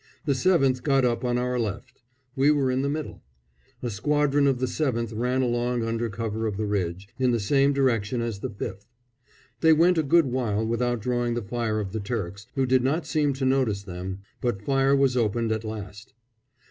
The 0.25 0.31
7th 0.33 0.81
got 0.81 1.05
up 1.05 1.23
on 1.23 1.37
our 1.37 1.59
left. 1.59 2.01
We 2.35 2.49
were 2.49 2.71
in 2.71 2.81
the 2.81 2.89
middle. 2.89 3.21
A 3.83 3.91
squadron 3.91 4.47
of 4.47 4.57
the 4.57 4.65
7th 4.65 5.13
ran 5.15 5.43
along 5.43 5.83
under 5.83 6.09
cover 6.09 6.47
of 6.47 6.57
the 6.57 6.65
ridge, 6.65 7.07
in 7.19 7.29
the 7.29 7.39
same 7.39 7.71
direction 7.71 8.19
as 8.19 8.39
the 8.39 8.49
5th. 8.49 8.87
They 9.59 9.73
went 9.73 9.99
a 9.99 10.01
good 10.01 10.25
while 10.25 10.65
without 10.65 11.01
drawing 11.01 11.35
the 11.35 11.43
fire 11.43 11.79
of 11.79 11.91
the 11.91 11.99
Turks, 11.99 12.47
who 12.55 12.65
did 12.65 12.81
not 12.83 13.05
seem 13.05 13.33
to 13.33 13.45
notice 13.45 13.83
them; 13.83 14.21
but 14.41 14.63
fire 14.63 14.95
was 14.95 15.15
opened 15.15 15.51
at 15.51 15.63
last. 15.63 16.15